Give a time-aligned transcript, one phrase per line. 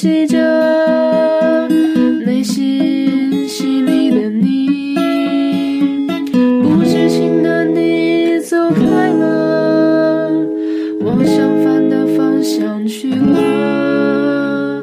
[0.00, 1.68] 袭着
[2.24, 4.96] 内心细腻的你，
[6.62, 10.32] 不知情的你走开了，
[11.04, 14.82] 往相反的方向去了。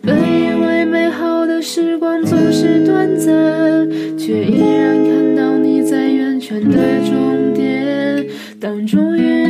[0.00, 8.24] 本以为美好的时光总是短暂，却依然看到你在圆圈的终点。
[8.60, 9.41] 当终于。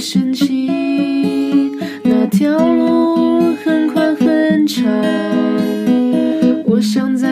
[0.00, 1.78] 忘的深情。
[2.02, 4.90] 那条路很宽很长，
[6.64, 7.29] 我想在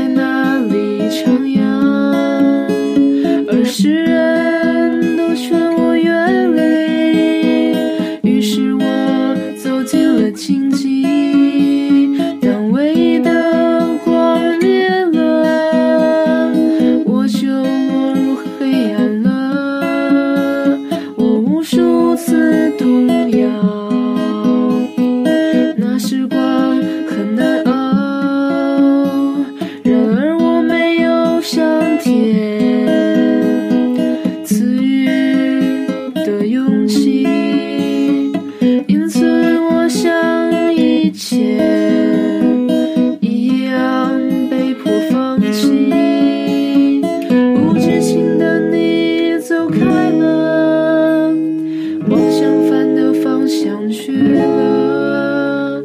[53.99, 55.83] 去了。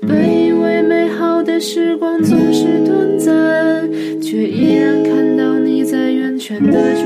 [0.00, 3.86] 本以为美好的时光总是短暂，
[4.22, 7.04] 却依然看到你在圆圈的中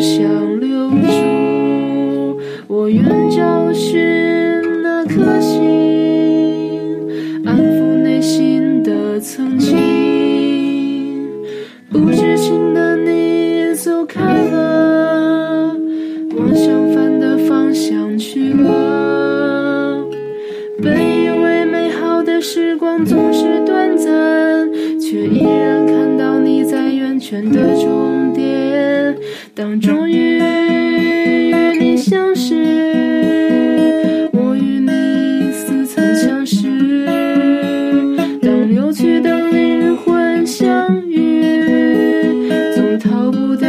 [0.00, 2.40] 想留住。
[2.66, 4.00] 我愿找寻
[4.82, 5.60] 那颗星，
[7.44, 9.76] 安抚内心的曾经。
[11.90, 15.74] 不知情的你走开了，
[16.36, 20.06] 往相反的方向去了。
[20.82, 24.70] 本以为美好的时光总是短暂，
[25.00, 28.17] 却依然看到你在圆圈的中
[29.76, 32.54] 终于与你相识
[34.32, 37.04] 我与你似曾相识。
[38.40, 43.68] 当有趣的灵魂相遇总逃不掉